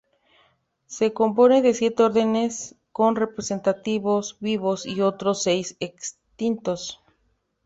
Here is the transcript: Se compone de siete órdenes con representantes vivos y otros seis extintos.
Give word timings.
Se 0.87 1.13
compone 1.13 1.61
de 1.61 1.75
siete 1.75 2.01
órdenes 2.01 2.73
con 2.91 3.15
representantes 3.15 4.35
vivos 4.39 4.83
y 4.87 5.01
otros 5.01 5.43
seis 5.43 5.77
extintos. 5.79 6.99